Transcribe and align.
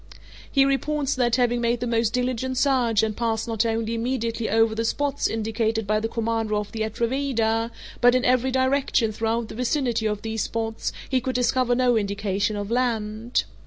He 0.51 0.65
reports 0.65 1.13
that, 1.13 1.35
having 1.35 1.61
made 1.61 1.79
the 1.79 1.85
most 1.85 2.11
diligent 2.11 2.57
search 2.57 3.03
and 3.03 3.15
passed 3.15 3.47
not 3.47 3.67
only 3.67 3.93
immediately 3.93 4.49
over 4.49 4.73
the 4.73 4.83
spots 4.83 5.27
indicated 5.27 5.85
by 5.85 5.99
the 5.99 6.07
commander 6.07 6.55
of 6.55 6.71
the 6.71 6.79
Atrevida, 6.81 7.69
but 8.01 8.15
in 8.15 8.25
every 8.25 8.49
direction 8.49 9.11
throughout 9.11 9.49
the 9.49 9.53
vicinity 9.53 10.07
of 10.07 10.23
these 10.23 10.41
spots, 10.41 10.91
he 11.07 11.21
could 11.21 11.35
discover 11.35 11.75
no 11.75 11.95
indication 11.97 12.55
of 12.55 12.71
land. 12.71 13.43